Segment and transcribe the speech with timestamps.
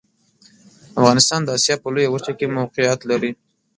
[0.99, 3.31] افغانستان د اسیا په لویه وچه کې موقعیت لري.